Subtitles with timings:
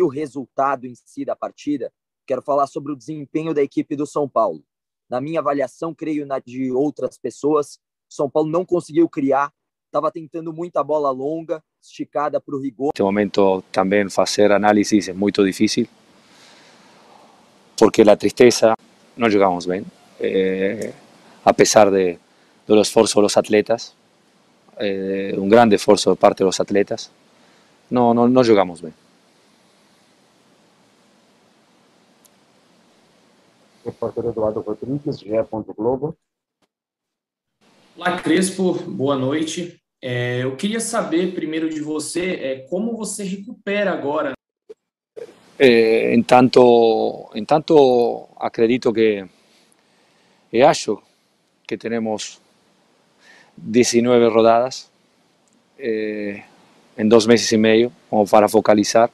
[0.00, 1.92] o resultado em si da partida,
[2.26, 4.64] quero falar sobre o desempenho da equipe do São Paulo.
[5.10, 9.52] Na minha avaliação, creio na de outras pessoas, São Paulo não conseguiu criar,
[9.86, 12.86] estava tentando muita bola longa, esticada para o rigor.
[12.94, 15.86] Neste momento também fazer análise é muito difícil,
[17.76, 18.74] porque a tristeza
[19.14, 19.84] não jogamos bem,
[20.18, 20.94] eh,
[21.44, 22.18] apesar de,
[22.66, 23.94] do esforço dos atletas,
[24.78, 27.10] eh, um grande esforço de parte dos atletas,
[27.90, 28.94] não, não, não jogamos bem.
[33.84, 35.32] Repórter Eduardo Rodrigues, GE.
[35.76, 36.16] Globo.
[37.96, 39.82] Olá, Crespo, boa noite.
[40.00, 44.32] É, eu queria saber primeiro de você é, como você recupera agora.
[45.58, 49.24] Eh, en tanto, en tanto acredito que
[50.50, 51.02] e acho
[51.66, 52.40] que tenemos
[53.56, 54.90] 19 rodadas
[55.78, 56.42] eh,
[56.96, 59.10] en dos meses y medio como para focalizar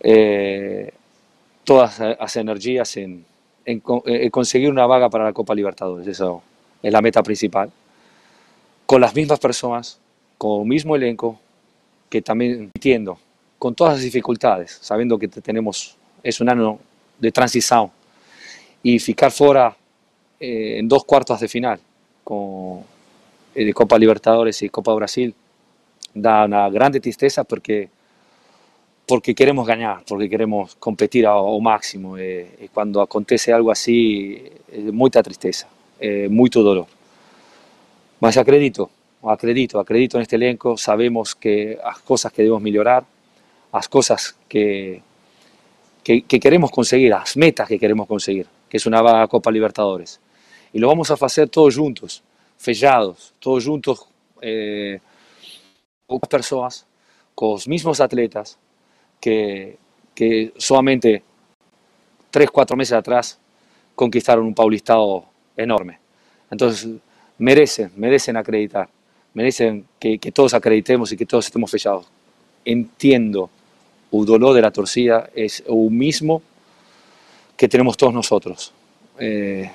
[0.00, 0.92] eh,
[1.64, 3.26] todas las energías en,
[3.68, 6.06] en, en conseguir una vaga para la Copa Libertadores.
[6.06, 6.42] Eso
[6.82, 7.70] es la meta principal.
[8.86, 9.98] Con las mismas personas,
[10.38, 11.38] con el mismo elenco,
[12.08, 13.18] que también entiendo,
[13.58, 16.78] con todas las dificultades, sabiendo que tenemos, es un año
[17.18, 17.90] de transición,
[18.82, 19.76] y ficar fuera
[20.40, 21.78] eh, en dos cuartos de final,
[22.24, 22.84] con
[23.54, 25.34] eh, Copa Libertadores y Copa Brasil,
[26.14, 27.90] da una grande tristeza porque
[29.08, 32.18] porque queremos ganar, porque queremos competir ao, máximo.
[32.18, 34.38] E, e, quando acontece algo assim,
[34.70, 35.66] é muita tristeza,
[35.98, 36.86] é muito dolor.
[38.20, 38.90] Mas acredito,
[39.24, 43.02] acredito, acredito neste elenco, sabemos que as coisas que devemos melhorar,
[43.72, 45.00] as coisas que,
[46.04, 50.20] que, que, queremos conseguir, as metas que queremos conseguir, que es una vaga Copa Libertadores.
[50.70, 52.22] Y lo vamos a hacer todos juntos,
[52.58, 54.06] fechados, todos juntos,
[54.42, 55.00] eh,
[56.06, 56.84] con personas,
[57.34, 58.58] con los mismos atletas,
[59.20, 59.78] que,
[60.56, 61.22] solamente
[62.30, 63.38] tres, cuatro meses atrás
[63.94, 65.24] conquistaron un paulistado
[65.56, 65.98] enorme.
[66.50, 66.88] Entonces,
[67.38, 68.88] merecen, merecen acreditar,
[69.34, 72.06] merecen que, que todos acreditemos y que todos estemos fechados.
[72.64, 73.50] Entiendo
[74.12, 76.42] el dolor de la torcida, es el mismo
[77.56, 78.72] que tenemos todos nosotros.
[79.18, 79.70] Eh,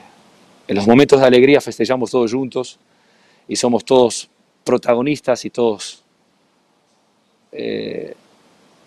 [0.67, 2.79] en los momentos de alegría festejamos todos juntos
[3.47, 4.29] y somos todos
[4.63, 6.01] protagonistas y todos
[7.51, 8.15] eh,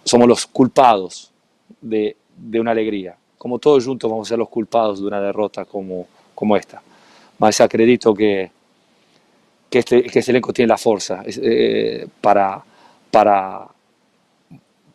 [0.07, 1.33] somos los culpados
[1.81, 3.17] de, de, una alegría.
[3.37, 6.81] Como todos juntos vamos a ser los culpados de una derrota como, como esta.
[7.39, 8.51] Mas acredito que,
[9.69, 12.65] que, este, que este elenco tiene la fuerza eh, para,
[13.11, 13.67] para,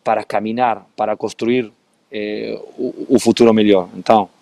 [0.02, 1.70] para caminar, para construir
[2.10, 3.88] eh, un futuro mejor.
[3.94, 4.34] Entonces,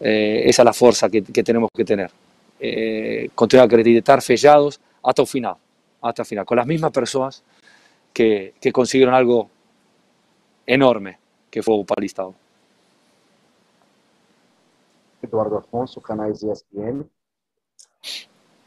[0.00, 2.10] eh, esa es la fuerza que, que tenemos que tener.
[2.58, 5.54] Eh, continuar a acreditar fechados hasta el final,
[6.00, 7.42] hasta el final, con las mismas personas
[8.12, 9.50] que, que consiguieron algo
[10.66, 11.16] enorme
[11.50, 12.34] que foi o Palistão.
[15.22, 17.04] Eduardo Afonso, canais ESPN.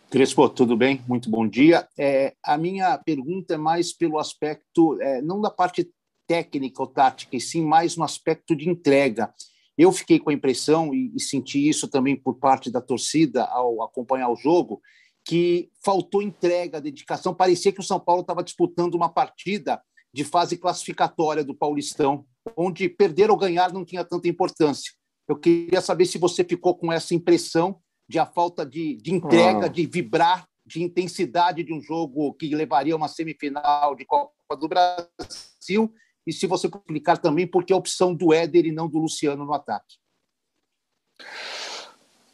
[0.09, 1.03] Crespo, tudo bem?
[1.07, 1.87] Muito bom dia.
[1.97, 5.91] É, a minha pergunta é mais pelo aspecto, é, não da parte
[6.27, 9.33] técnica ou tática, e sim mais no aspecto de entrega.
[9.77, 13.81] Eu fiquei com a impressão, e, e senti isso também por parte da torcida ao
[13.81, 14.79] acompanhar o jogo,
[15.25, 17.33] que faltou entrega, dedicação.
[17.33, 19.81] Parecia que o São Paulo estava disputando uma partida
[20.15, 24.93] de fase classificatória do Paulistão, onde perder ou ganhar não tinha tanta importância.
[25.27, 29.65] Eu queria saber se você ficou com essa impressão de a falta de, de entrega,
[29.65, 29.67] ah.
[29.67, 34.69] de vibrar, de intensidade de um jogo que levaria a uma semifinal de Copa do
[34.69, 35.93] Brasil,
[36.25, 39.43] e se você explicar também por que a opção do Éder e não do Luciano
[39.43, 39.97] no ataque.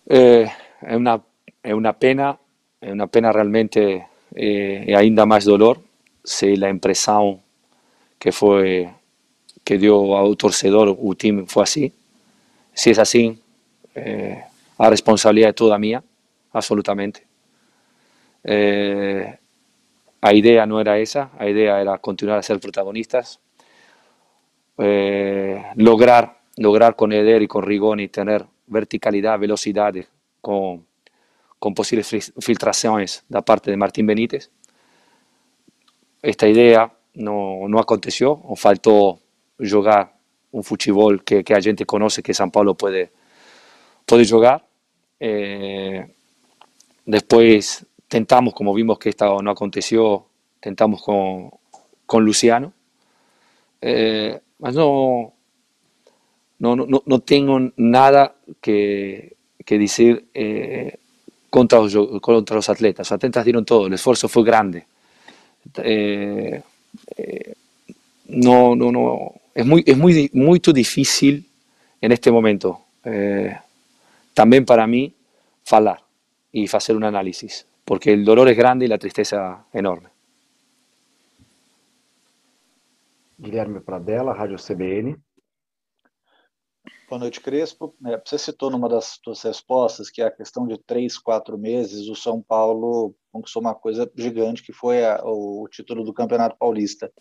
[0.07, 0.51] É,
[0.83, 1.25] é uma
[1.63, 2.37] é uma pena,
[2.79, 3.79] é uma pena realmente,
[4.35, 5.81] é, é ainda mais dolor
[6.23, 7.41] se a impressão
[8.21, 8.87] que fue
[9.63, 11.91] que dio al torcedor o team fue así.
[12.71, 13.41] Si es así,
[13.95, 14.43] eh,
[14.77, 16.03] la responsabilidad es toda mía,
[16.51, 17.25] absolutamente.
[18.43, 19.37] Eh,
[20.21, 23.39] la idea no era esa, la idea era continuar a ser protagonistas,
[24.77, 29.95] eh, lograr, lograr con Eder y con Rigoni tener verticalidad, velocidad
[30.41, 30.85] con,
[31.57, 34.51] con posibles filtraciones da parte de Martín Benítez.
[36.21, 39.19] Esta idea não, não aconteceu, faltou
[39.59, 40.11] jogar
[40.53, 43.09] um futebol que, que a gente conhece que São Paulo pode,
[44.05, 44.61] pode jogar.
[47.05, 50.25] Depois tentamos, como vimos que esta não aconteceu,
[50.59, 51.51] tentamos com,
[52.05, 52.73] com Luciano,
[53.81, 55.33] é, mas não,
[56.59, 59.35] não, não, não tenho nada que,
[59.65, 60.97] que dizer é,
[61.49, 63.07] contra, os, contra os atletas.
[63.07, 64.85] Os atletas deram todo, o esforço foi grande.
[65.77, 66.61] Eh,
[68.25, 71.45] no, no, no, es muy, es muy, muy difícil
[71.99, 73.57] en este momento, eh,
[74.33, 75.13] también para mí,
[75.69, 76.03] hablar
[76.51, 80.09] y hacer un análisis, porque el dolor es grande y la tristeza enorme.
[83.37, 85.17] Guilherme Pradella, Rádio CBN.
[87.09, 87.95] Boa noite, Crespo.
[88.05, 92.15] É, você citou numa das suas respostas que a questão de três, quatro meses, o
[92.15, 97.11] São Paulo conquistou uma coisa gigante, que foi a, o, título do Campeonato Paulista.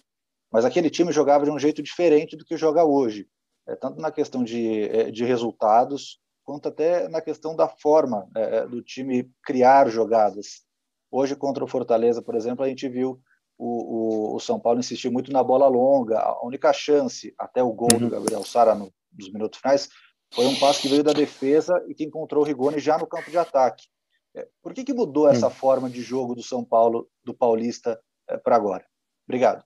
[0.53, 3.29] Mas aquele time jogava de um jeito diferente do que joga hoje,
[3.69, 8.57] é, tanto na questão de, é, de resultados, quanto até na questão da forma é,
[8.57, 10.63] é, do time criar jogadas.
[11.11, 13.21] Hoje, contra o Fortaleza, por exemplo, a gente viu
[13.57, 16.19] o, o, o São Paulo insistir muito na bola longa.
[16.19, 17.99] A única chance, até o gol uhum.
[18.01, 19.89] do Gabriel Sara no dos minutos finais,
[20.33, 23.29] foi um passe que veio da defesa e que encontrou o Rigoni já no campo
[23.29, 23.89] de ataque.
[24.35, 25.51] É, por que, que mudou essa hum.
[25.51, 28.85] forma de jogo do São Paulo, do Paulista, é, para agora?
[29.27, 29.65] Obrigado.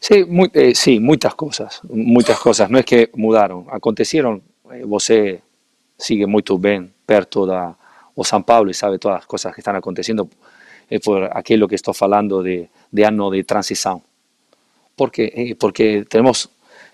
[0.00, 2.70] Sí, muy, eh, sí, muchas cosas, muchas cosas.
[2.70, 4.42] No es que mudaron, acontecieron.
[4.72, 5.42] Eh, você
[5.96, 7.76] sigue muito bem perto da
[8.14, 10.28] o São Paulo e sabe todas as coisas que estão acontecendo
[10.88, 14.02] é por aquilo que estou falando de, de ano de transição.
[14.96, 16.48] Porque, eh, porque temos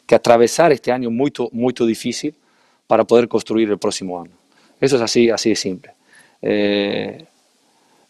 [0.07, 2.35] que atravesar este año muy, muy difícil
[2.87, 4.33] para poder construir el próximo año.
[4.81, 5.93] Eso es así, así de simple.
[6.43, 7.25] Eh,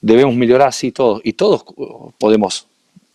[0.00, 1.20] debemos mejorar, sí, todos.
[1.22, 1.64] Y todos
[2.18, 2.66] podemos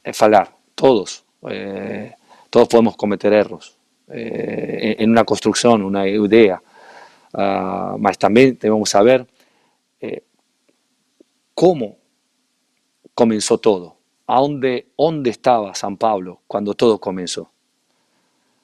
[0.04, 1.26] eh, fallar, todos.
[1.50, 2.14] Eh,
[2.50, 3.74] todos podemos cometer errores
[4.10, 6.62] en una construcción, una idea.
[7.34, 9.28] Uh, también debemos saber
[11.54, 11.98] cómo
[13.14, 13.98] comenzó todo.
[14.26, 17.52] ¿A dónde, dónde estaba San Pablo cuando todo comenzó?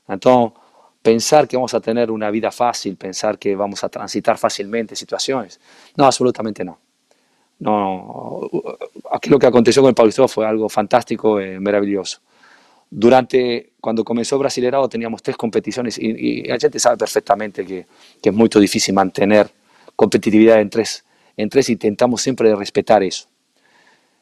[0.07, 0.57] Entonces,
[1.03, 5.59] pensar que vamos a tener una vida fácil, pensar que vamos a transitar fácilmente situaciones,
[5.95, 6.79] no, absolutamente no.
[7.59, 8.49] No,
[9.11, 12.19] aquello que aconteció con el Paulistão fue algo fantástico y maravilloso.
[12.89, 17.85] Durante, cuando comenzó Brasileirado teníamos tres competiciones y, la gente sabe perfectamente que,
[18.21, 19.49] que, es muy difícil mantener
[19.95, 21.05] competitividad en tres,
[21.37, 23.27] en tres intentamos siempre respetar eso.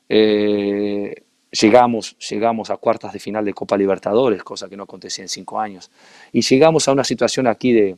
[0.07, 5.30] Eh, llegamos, llegamos a cuartas de final de Copa Libertadores, cosa que no acontecía en
[5.30, 5.92] cinco años,
[6.31, 7.98] y llegamos a una situación aquí de,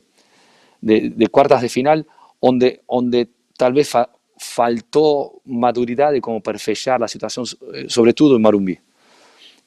[0.80, 2.06] de, cuartas de final
[2.40, 3.92] donde, donde tal vez
[4.36, 8.78] faltó maduridad de cómo perfeccionar la situación, eh, sobre todo en Marumbí.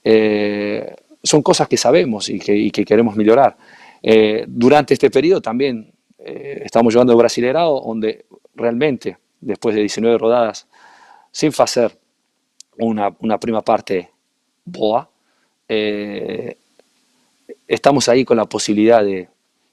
[0.03, 3.57] Eh, son cosas que sabemos y que, y que queremos mejorar.
[4.03, 10.67] Eh, durante este periodo también estamos llevando el Brasilerado, donde realmente, después de 19 rodadas,
[11.31, 11.97] sin hacer
[12.79, 14.11] una, una prima parte
[14.65, 15.09] boa,
[15.67, 16.57] eh,
[17.67, 19.29] estamos ahí con la posibilidad de,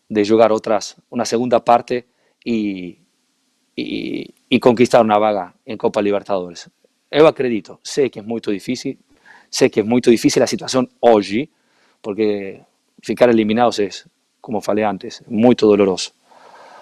[0.09, 2.06] de jugar otras, una segunda parte
[2.45, 2.99] y,
[3.77, 6.71] y, conquistar una vaga en Copa Libertadores.
[7.11, 8.99] Yo acredito, sé que es muy difícil,
[9.51, 11.51] sé que es muy difícil la situación hoy,
[12.01, 12.62] porque
[13.03, 14.09] ficar eliminados es,
[14.41, 16.12] como falei antes, muy doloroso.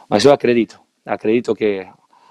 [0.09, 1.91] Mas yo acredito, acredito que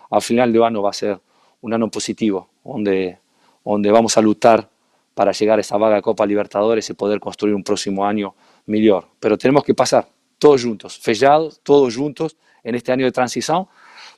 [0.10, 1.20] al final de año va a ser
[1.62, 3.18] un año positivo, donde
[3.64, 4.70] donde vamos a luchar
[5.14, 8.36] para llegar a esa vaga Copa Libertadores y poder construir un próximo año
[8.66, 9.08] mejor.
[9.20, 13.68] Pero tenemos que pasar todos juntos, fechados, todos juntos, en este año de transición,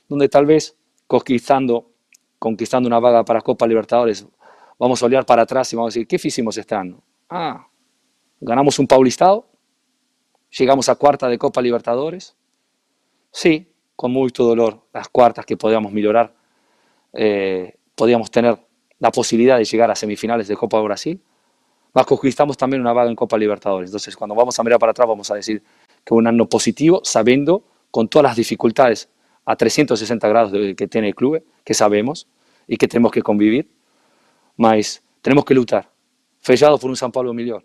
[0.08, 0.76] donde tal vez
[1.06, 1.90] conquistando,
[2.38, 4.26] conquistando una vaga para Copa Libertadores,
[4.78, 7.02] vamos a olhar para atrás y vamos a decir, ¿qué hicimos este año?
[7.28, 7.66] Ah,
[8.40, 9.46] ganamos un Paulistado,
[10.50, 12.36] llegamos a cuarta de Copa Libertadores,
[13.30, 16.34] sí, con mucho dolor, las cuartas que podíamos mejorar,
[17.12, 18.58] eh, podíamos tener
[18.98, 21.20] la posibilidad de llegar a semifinales de Copa de Brasil,
[21.94, 23.90] más conquistamos también una vaga en Copa Libertadores.
[23.90, 25.62] Entonces, cuando vamos a mirar para atrás, vamos a decir
[26.04, 29.08] que un año positivo, sabiendo con todas las dificultades
[29.44, 32.26] a 360 grados que tiene el club, que sabemos
[32.66, 33.70] y que tenemos que convivir,
[34.56, 35.88] mas tenemos que luchar,
[36.40, 37.64] fechados por un San Pablo mejor.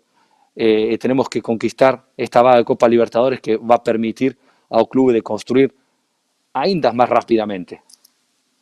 [0.54, 5.12] Eh, tenemos que conquistar esta vaga de Copa Libertadores que va a permitir al club
[5.12, 5.74] de construir
[6.52, 7.82] ainda más rápidamente,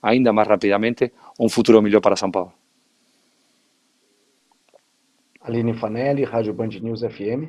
[0.02, 2.57] ainda más rápidamente, un futuro mejor para San Paulo.
[5.48, 7.48] Aline Fanelli, Rádio Band News FM.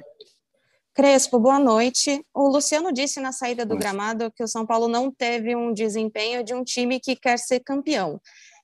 [0.93, 2.25] Crespo, boa noite.
[2.33, 6.41] O Luciano disse na saída do gramado que o São Paulo não teve um desempenho
[6.41, 8.21] de um time que quer ser campeão.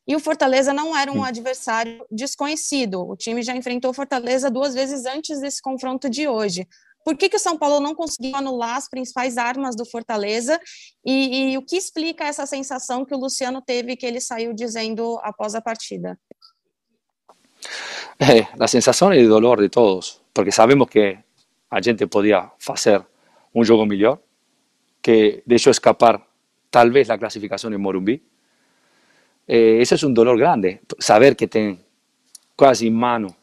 [0.07, 3.05] E o Fortaleza não era um adversário desconhecido.
[3.05, 6.65] O time já enfrentou o Fortaleza duas vezes antes desse confronto de hoje.
[7.03, 10.57] Por que, que o São Paulo não conseguiu anular as principais armas do Fortaleza?
[11.05, 15.19] E, e o que explica essa sensação que o Luciano teve que ele saiu dizendo
[15.23, 16.17] após a partida?
[18.19, 21.23] Eh, la sensación es de dolor de todos, porque sabemos que
[21.69, 23.01] a gente podía hacer
[23.53, 24.21] un juego mejor,
[25.01, 26.25] que dejó escapar
[26.69, 28.21] tal vez la clasificación en Morumbí.
[29.47, 31.79] Eh, ese es un dolor grande, saber que tiene
[32.55, 33.35] casi en mano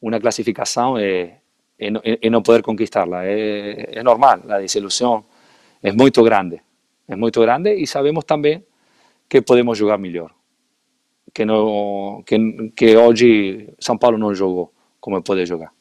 [0.00, 1.40] una clasificación eh,
[1.78, 3.26] y no, y no poder conquistarla.
[3.26, 5.24] Es, es, normal, la desilusión
[5.80, 6.62] es muy grande,
[7.06, 8.64] es muy grande y sabemos también
[9.28, 10.32] que podemos jugar mejor,
[11.34, 15.72] que, no, que, que hoy São Paulo não jogou como pode jogar.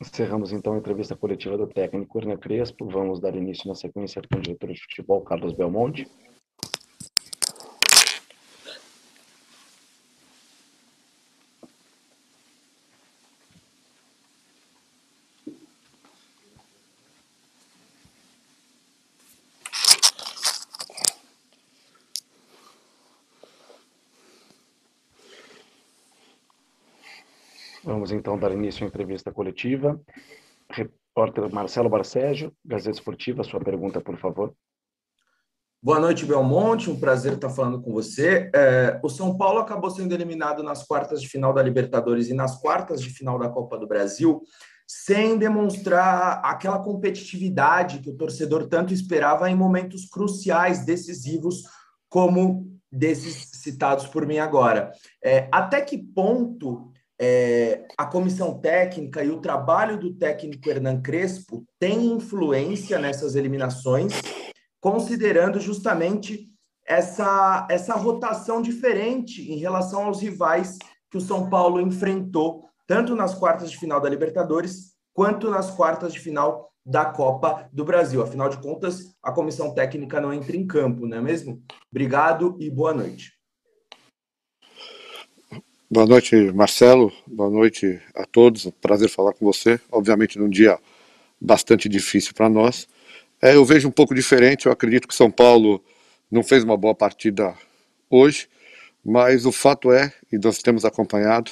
[0.00, 2.86] Encerramos então a entrevista coletiva do técnico Hernan Crespo.
[2.86, 6.06] Vamos dar início na sequência com o diretor de futebol, Carlos Belmonte.
[27.84, 30.00] Vamos então dar início à entrevista coletiva.
[30.70, 34.54] Repórter Marcelo Barcégio, Gazeta Esportiva, sua pergunta, por favor.
[35.84, 36.90] Boa noite, Belmonte.
[36.90, 38.50] Um prazer estar falando com você.
[38.54, 42.58] É, o São Paulo acabou sendo eliminado nas quartas de final da Libertadores e nas
[42.58, 44.40] quartas de final da Copa do Brasil,
[44.88, 51.64] sem demonstrar aquela competitividade que o torcedor tanto esperava em momentos cruciais, decisivos,
[52.08, 54.90] como desses citados por mim agora.
[55.22, 61.64] É, até que ponto é, a comissão técnica e o trabalho do técnico Hernan Crespo
[61.78, 64.12] tem influência nessas eliminações,
[64.80, 66.48] considerando justamente
[66.86, 70.78] essa, essa rotação diferente em relação aos rivais
[71.10, 76.12] que o São Paulo enfrentou, tanto nas quartas de final da Libertadores, quanto nas quartas
[76.12, 78.22] de final da Copa do Brasil.
[78.22, 81.62] Afinal de contas, a comissão técnica não entra em campo, não é mesmo?
[81.90, 83.33] Obrigado e boa noite.
[85.90, 87.12] Boa noite, Marcelo.
[87.26, 88.66] Boa noite a todos.
[88.80, 89.78] Prazer falar com você.
[89.92, 90.78] Obviamente, num dia
[91.38, 92.88] bastante difícil para nós.
[93.40, 94.64] É, eu vejo um pouco diferente.
[94.64, 95.84] Eu acredito que São Paulo
[96.30, 97.54] não fez uma boa partida
[98.08, 98.48] hoje,
[99.04, 101.50] mas o fato é, e nós temos acompanhado,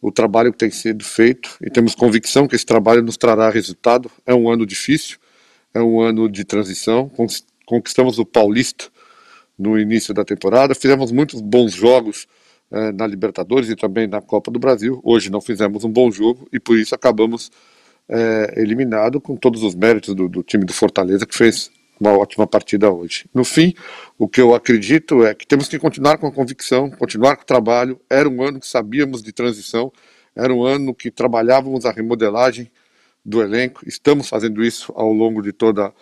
[0.00, 4.10] o trabalho que tem sido feito e temos convicção que esse trabalho nos trará resultado.
[4.26, 5.18] É um ano difícil,
[5.72, 7.08] é um ano de transição.
[7.64, 8.86] Conquistamos o Paulista
[9.56, 12.26] no início da temporada, fizemos muitos bons jogos
[12.92, 15.00] na Libertadores e também na Copa do Brasil.
[15.04, 17.50] Hoje não fizemos um bom jogo e por isso acabamos
[18.08, 22.46] é, eliminado com todos os méritos do, do, time do Fortaleza que fez uma ótima
[22.46, 23.26] partida hoje.
[23.32, 23.74] No fim,
[24.18, 27.46] o que eu acredito é que temos que continuar com a convicção, continuar com o
[27.46, 28.00] trabalho.
[28.10, 29.92] Era um ano que sabíamos de transição,
[30.34, 32.70] era um ano que trabalhávamos a remodelagem
[33.24, 33.86] do elenco.
[33.86, 35.92] Estamos fazendo isso ao longo de toda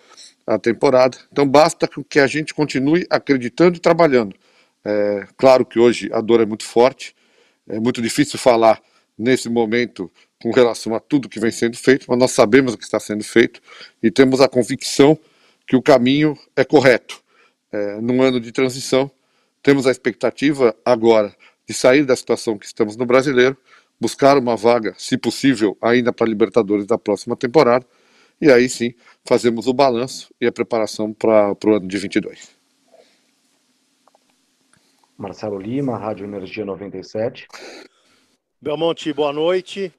[0.47, 1.17] a temporada.
[1.31, 4.35] Então basta que a gente continue acreditando e trabalhando.
[4.83, 7.15] É, claro que hoje a dor é muito forte,
[7.67, 8.81] é muito difícil falar
[9.17, 10.11] nesse momento
[10.41, 13.23] com relação a tudo que vem sendo feito, mas nós sabemos o que está sendo
[13.23, 13.61] feito
[14.01, 15.17] e temos a convicção
[15.67, 17.21] que o caminho é correto.
[17.71, 19.09] É, num ano de transição,
[19.61, 21.33] temos a expectativa agora
[21.67, 23.55] de sair da situação que estamos no brasileiro,
[23.99, 27.85] buscar uma vaga, se possível, ainda para Libertadores da próxima temporada,
[28.41, 32.60] e aí sim fazemos o balanço e a preparação para o ano de 22.
[35.21, 37.47] Marcelo Lima, Rádio Energia 97.
[38.59, 39.93] Belmonte, boa noite.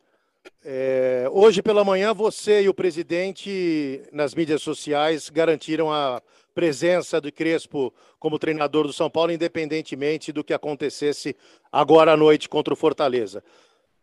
[0.64, 6.20] É, hoje pela manhã, você e o presidente, nas mídias sociais, garantiram a
[6.52, 11.36] presença do Crespo como treinador do São Paulo, independentemente do que acontecesse
[11.70, 13.44] agora à noite contra o Fortaleza.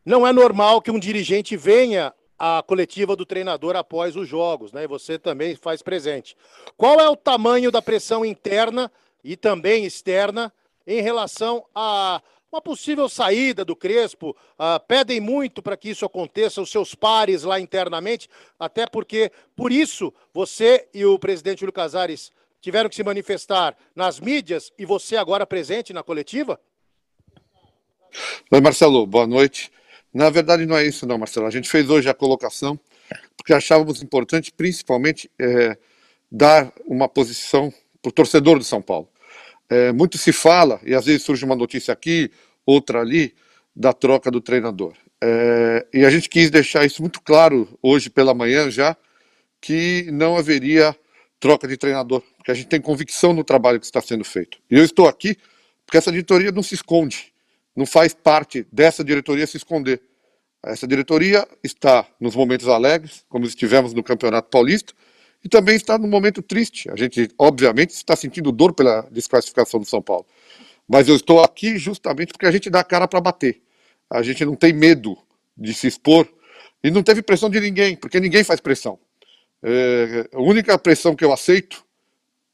[0.06, 4.86] Não é normal que um dirigente venha à coletiva do treinador após os jogos, né?
[4.86, 6.38] E você também faz presente.
[6.78, 8.90] Qual é o tamanho da pressão interna
[9.22, 10.52] e também externa
[10.90, 12.20] em relação a
[12.52, 14.36] uma possível saída do Crespo.
[14.58, 18.28] Uh, pedem muito para que isso aconteça, os seus pares lá internamente,
[18.60, 24.20] até porque, por isso, você e o presidente Júlio Casares tiveram que se manifestar nas
[24.20, 26.60] mídias e você agora presente na coletiva?
[28.52, 29.72] Oi, Marcelo, boa noite.
[30.12, 31.46] Na verdade, não é isso, não, Marcelo.
[31.46, 32.80] A gente fez hoje a colocação
[33.38, 35.78] porque achávamos importante, principalmente, é,
[36.32, 39.08] dar uma posição para o torcedor do São Paulo.
[39.70, 42.32] É, muito se fala, e às vezes surge uma notícia aqui,
[42.66, 43.36] outra ali,
[43.76, 44.94] da troca do treinador.
[45.22, 48.96] É, e a gente quis deixar isso muito claro hoje pela manhã já,
[49.62, 50.96] que não haveria
[51.40, 54.58] troca de treinador, porque a gente tem convicção no trabalho que está sendo feito.
[54.70, 55.38] E eu estou aqui
[55.86, 57.34] porque essa diretoria não se esconde,
[57.76, 60.02] não faz parte dessa diretoria se esconder.
[60.64, 64.94] Essa diretoria está nos momentos alegres, como estivemos no Campeonato Paulista,
[65.44, 66.90] e também está num momento triste.
[66.92, 70.26] A gente, obviamente, está sentindo dor pela desclassificação do São Paulo.
[70.88, 73.62] Mas eu estou aqui justamente porque a gente dá a cara para bater.
[74.10, 75.18] A gente não tem medo
[75.58, 76.28] de se expor
[76.84, 79.00] e não teve pressão de ninguém, porque ninguém faz pressão.
[79.62, 81.86] É, a única pressão que eu aceito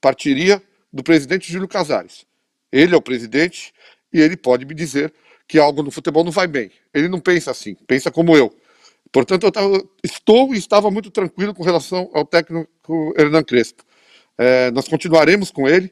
[0.02, 0.62] partiria
[0.92, 2.26] do presidente Júlio Casares.
[2.72, 3.74] Ele é o presidente
[4.12, 5.14] e ele pode me dizer
[5.48, 6.72] que algo no futebol não vai bem.
[6.94, 8.54] Ele não pensa assim, pensa como eu.
[9.16, 13.82] Portanto, eu tava, estou e estava muito tranquilo com relação ao técnico Hernan Crespo.
[14.38, 15.90] É, nós continuaremos com ele.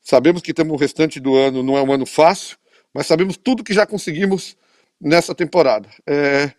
[0.00, 2.56] Sabemos que temos o restante do ano, não é um ano fácil,
[2.94, 4.56] mas sabemos tudo que já conseguimos
[5.00, 5.88] nessa temporada.
[6.06, 6.52] É,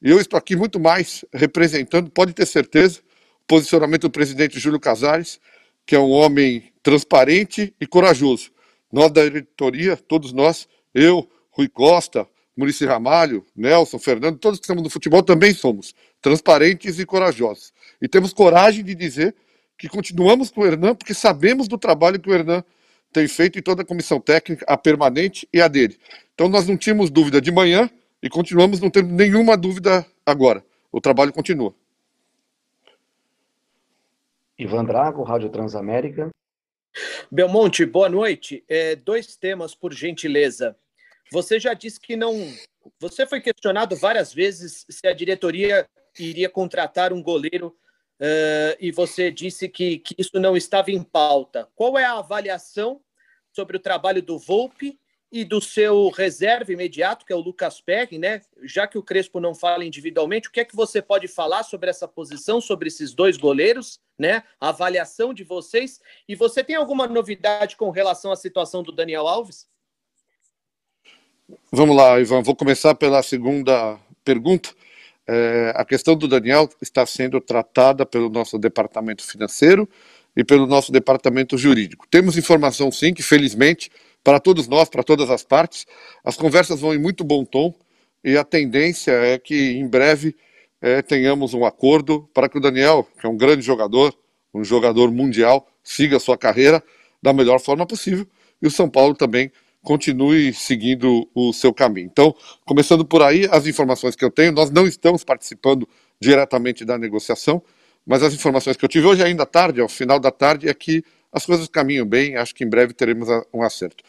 [0.00, 3.00] eu estou aqui muito mais representando, pode ter certeza,
[3.42, 5.38] o posicionamento do presidente Júlio Casares,
[5.84, 8.50] que é um homem transparente e corajoso.
[8.90, 12.26] Nós da diretoria, todos nós, eu, Rui Costa,
[12.60, 17.72] Murici Ramalho, Nelson, Fernando, todos que estamos no futebol também somos transparentes e corajosos.
[18.02, 19.34] E temos coragem de dizer
[19.78, 22.62] que continuamos com o Hernan, porque sabemos do trabalho que o Hernan
[23.10, 25.98] tem feito em toda a comissão técnica, a permanente e a dele.
[26.34, 27.88] Então nós não tínhamos dúvida de manhã
[28.22, 30.62] e continuamos não tendo nenhuma dúvida agora.
[30.92, 31.74] O trabalho continua.
[34.58, 36.28] Ivan Drago, Rádio Transamérica.
[37.30, 38.62] Belmonte, boa noite.
[38.68, 40.76] É, dois temas, por gentileza.
[41.32, 42.34] Você já disse que não.
[42.98, 47.76] Você foi questionado várias vezes se a diretoria iria contratar um goleiro
[48.20, 51.68] uh, e você disse que, que isso não estava em pauta.
[51.74, 53.00] Qual é a avaliação
[53.52, 54.98] sobre o trabalho do Volpe
[55.32, 58.40] e do seu reserva imediato, que é o Lucas Perry, né?
[58.62, 61.88] Já que o Crespo não fala individualmente, o que é que você pode falar sobre
[61.88, 64.42] essa posição, sobre esses dois goleiros, né?
[64.60, 66.00] A avaliação de vocês.
[66.28, 69.69] E você tem alguma novidade com relação à situação do Daniel Alves?
[71.72, 72.42] Vamos lá, Ivan.
[72.42, 74.70] Vou começar pela segunda pergunta.
[75.26, 79.88] É, a questão do Daniel está sendo tratada pelo nosso departamento financeiro
[80.36, 82.06] e pelo nosso departamento jurídico.
[82.10, 83.90] Temos informação, sim, que felizmente,
[84.24, 85.86] para todos nós, para todas as partes,
[86.24, 87.74] as conversas vão em muito bom tom
[88.24, 90.34] e a tendência é que em breve
[90.80, 94.14] é, tenhamos um acordo para que o Daniel, que é um grande jogador,
[94.52, 96.82] um jogador mundial, siga a sua carreira
[97.22, 98.26] da melhor forma possível
[98.60, 99.50] e o São Paulo também
[99.82, 102.08] continue seguindo o seu caminho.
[102.10, 102.34] Então,
[102.64, 105.88] começando por aí, as informações que eu tenho, nós não estamos participando
[106.20, 107.62] diretamente da negociação,
[108.06, 111.02] mas as informações que eu tive hoje ainda tarde, ao final da tarde, é que
[111.32, 114.02] as coisas caminham bem, acho que em breve teremos um acerto.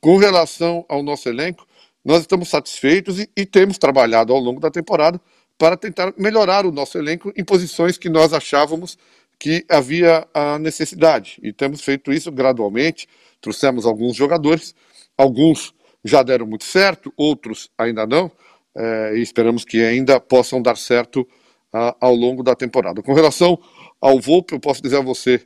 [0.00, 1.66] Com relação ao nosso elenco,
[2.04, 5.20] nós estamos satisfeitos e, e temos trabalhado ao longo da temporada
[5.58, 8.96] para tentar melhorar o nosso elenco em posições que nós achávamos
[9.38, 11.38] que havia a necessidade.
[11.42, 13.08] E temos feito isso gradualmente,
[13.40, 14.74] trouxemos alguns jogadores,
[15.18, 18.30] Alguns já deram muito certo, outros ainda não,
[18.74, 21.28] é, e esperamos que ainda possam dar certo
[21.72, 23.02] a, ao longo da temporada.
[23.02, 23.58] Com relação
[24.00, 25.44] ao Volpe, eu posso dizer a você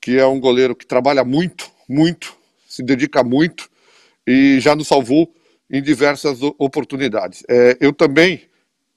[0.00, 2.36] que é um goleiro que trabalha muito, muito,
[2.68, 3.70] se dedica muito
[4.26, 5.32] e já nos salvou
[5.70, 7.42] em diversas oportunidades.
[7.48, 8.42] É, eu também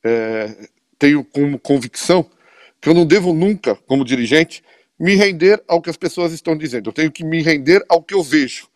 [0.04, 0.68] é,
[1.00, 2.30] tenho como convicção
[2.82, 4.64] que eu não devo nunca, como dirigente,
[5.00, 6.90] me render ao que as pessoas estão dizendo.
[6.90, 8.68] Eu tenho que me render ao que eu vejo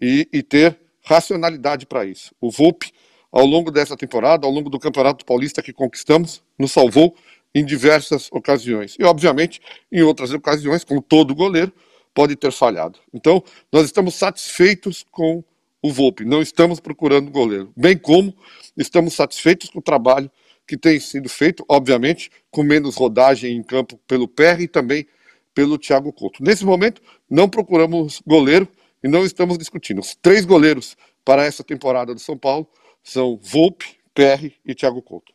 [0.00, 2.34] e, e ter racionalidade para isso.
[2.40, 2.92] O Volpe,
[3.30, 7.14] ao longo dessa temporada, ao longo do Campeonato Paulista que conquistamos, nos salvou
[7.54, 8.96] em diversas ocasiões.
[8.98, 9.60] E, obviamente,
[9.90, 11.72] em outras ocasiões, como todo goleiro,
[12.14, 12.98] pode ter falhado.
[13.12, 15.42] Então, nós estamos satisfeitos com
[15.82, 17.72] o Volpe, não estamos procurando goleiro.
[17.76, 18.34] Bem como
[18.76, 20.30] estamos satisfeitos com o trabalho
[20.66, 25.06] que tem sido feito, obviamente, com menos rodagem em campo pelo PR e também
[25.52, 26.42] pelo Thiago Couto.
[26.42, 28.68] Nesse momento, não procuramos goleiro,
[29.02, 30.00] e não estamos discutindo.
[30.00, 32.68] Os três goleiros para essa temporada do São Paulo
[33.02, 35.32] são Volpe, PR e Thiago Couto.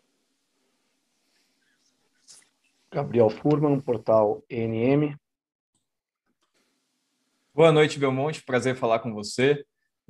[2.92, 5.16] Gabriel Furman, portal NM.
[7.54, 8.44] Boa noite, Belmonte.
[8.44, 9.66] Prazer falar com você.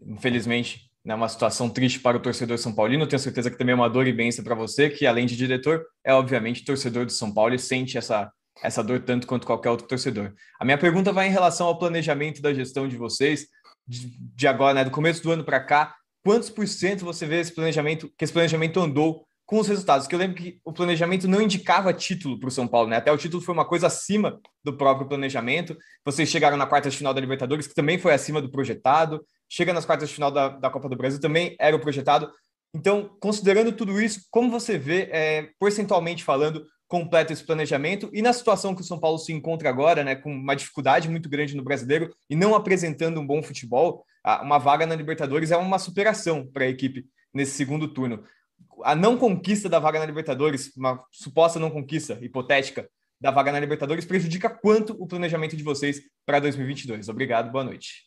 [0.06, 3.08] Infelizmente, é né, uma situação triste para o torcedor São Paulino.
[3.08, 5.86] Tenho certeza que também é uma dor e bênção para você, que além de diretor,
[6.04, 8.32] é obviamente torcedor do São Paulo e sente essa
[8.64, 10.34] essa dor tanto quanto qualquer outro torcedor.
[10.60, 13.48] A minha pergunta vai em relação ao planejamento da gestão de vocês,
[13.88, 15.96] de, de agora, né, do começo do ano para cá.
[16.24, 20.08] Quantos por cento você vê esse planejamento, que esse planejamento andou com os resultados?
[20.08, 22.98] Que eu lembro que o planejamento não indicava título para o São Paulo, né?
[22.98, 25.78] Até o título foi uma coisa acima do próprio planejamento.
[26.04, 29.26] Vocês chegaram na quarta de final da Libertadores, que também foi acima do projetado.
[29.48, 32.30] Chega nas quartas de final da, da Copa do Brasil, também era o projetado.
[32.76, 38.32] Então, considerando tudo isso, como você vê, é, percentualmente falando, completa esse planejamento e na
[38.32, 41.64] situação que o São Paulo se encontra agora, né, com uma dificuldade muito grande no
[41.64, 44.06] brasileiro e não apresentando um bom futebol,
[44.42, 48.24] uma vaga na Libertadores é uma superação para a equipe nesse segundo turno.
[48.84, 53.60] A não conquista da vaga na Libertadores, uma suposta não conquista hipotética da vaga na
[53.60, 57.10] Libertadores, prejudica quanto o planejamento de vocês para 2022?
[57.10, 58.06] Obrigado, boa noite.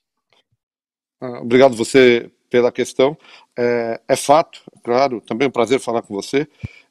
[1.21, 3.16] Ah, obrigado você pela questão.
[3.57, 6.47] É, é fato, claro, também é um prazer falar com você.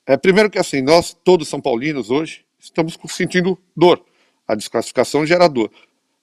[0.10, 4.04] É, primeiro que assim, nós, todos São Paulinos hoje, estamos sentindo dor.
[4.48, 5.70] A desclassificação gera dor.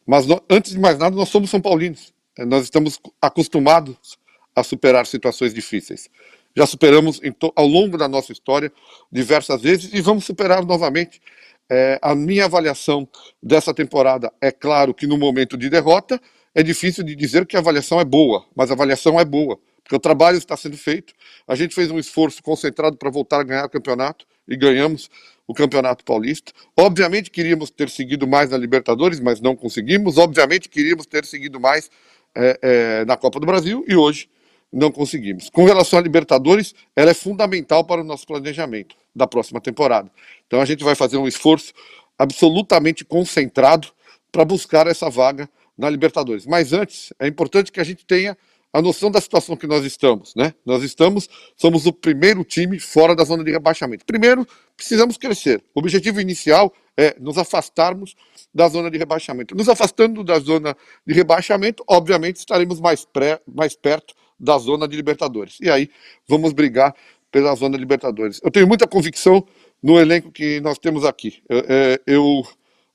[0.04, 2.12] Mas nós, antes de mais nada, nós somos São Paulinos.
[2.36, 4.18] É, nós estamos acostumados
[4.56, 6.10] a superar situações difíceis.
[6.56, 7.20] já superamos
[7.54, 8.72] ao longo da nossa história
[9.12, 11.22] diversas vezes e vamos superar novamente.
[11.70, 13.08] É, a minha avaliação
[13.40, 16.20] dessa temporada é claro que no momento de derrota
[16.52, 19.94] é difícil de dizer que a avaliação é boa, mas a avaliação é boa, porque
[19.94, 21.14] o trabalho está sendo feito.
[21.46, 25.08] A gente fez um esforço concentrado para voltar a ganhar o campeonato e ganhamos
[25.46, 26.52] o Campeonato Paulista.
[26.76, 30.18] Obviamente queríamos ter seguido mais na Libertadores, mas não conseguimos.
[30.18, 31.88] Obviamente queríamos ter seguido mais
[32.34, 34.28] é, é, na Copa do Brasil e hoje
[34.72, 35.48] não conseguimos.
[35.50, 40.10] Com relação à Libertadores, ela é fundamental para o nosso planejamento da próxima temporada.
[40.48, 41.72] Então a gente vai fazer um esforço
[42.18, 43.86] absolutamente concentrado
[44.32, 46.44] para buscar essa vaga na Libertadores.
[46.44, 48.36] Mas antes, é importante que a gente tenha
[48.76, 50.52] a noção da situação que nós estamos, né?
[50.62, 54.04] Nós estamos, somos o primeiro time fora da zona de rebaixamento.
[54.04, 55.64] Primeiro, precisamos crescer.
[55.74, 58.14] O objetivo inicial é nos afastarmos
[58.54, 59.54] da zona de rebaixamento.
[59.54, 64.94] Nos afastando da zona de rebaixamento, obviamente estaremos mais, pré, mais perto da zona de
[64.94, 65.56] Libertadores.
[65.58, 65.88] E aí
[66.28, 66.94] vamos brigar
[67.32, 68.42] pela zona de Libertadores.
[68.44, 69.42] Eu tenho muita convicção
[69.82, 71.42] no elenco que nós temos aqui.
[71.48, 72.42] eu, é, eu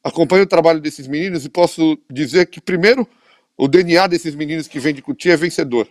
[0.03, 3.07] acompanho o trabalho desses meninos e posso dizer que, primeiro,
[3.61, 5.87] o DNA desses meninos que vem de Cutia é vencedor.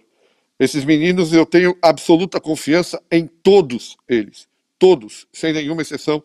[0.59, 4.49] Esses meninos, eu tenho absoluta confiança em todos eles.
[4.77, 6.21] Todos, sem nenhuma exceção.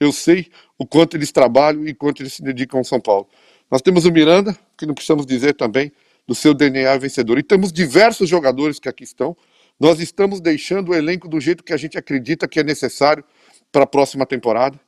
[0.00, 0.46] Eu sei
[0.78, 3.28] o quanto eles trabalham e quanto eles se dedicam ao São Paulo.
[3.70, 5.92] Nós temos o Miranda, que não precisamos dizer também,
[6.26, 7.38] do seu DNA vencedor.
[7.38, 9.36] E temos diversos jogadores que aqui estão.
[9.78, 13.22] Nós estamos deixando o elenco do jeito que a gente acredita que é necessário
[13.70, 14.80] para a próxima temporada.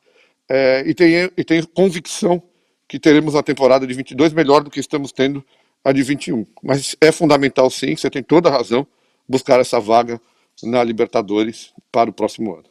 [0.48, 2.42] É, e, tenho, e tenho convicção
[2.88, 5.44] que teremos uma temporada de 22 melhor do que estamos tendo
[5.84, 6.46] a de 21.
[6.62, 8.86] Mas é fundamental, sim, você tem toda a razão,
[9.28, 10.20] buscar essa vaga
[10.62, 12.64] na Libertadores para o próximo ano.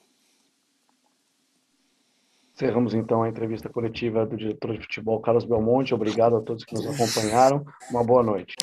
[2.56, 5.94] Encerramos então a entrevista coletiva do diretor de futebol Carlos Belmonte.
[5.94, 7.64] Obrigado a todos que nos acompanharam.
[7.92, 8.56] Uma boa noite.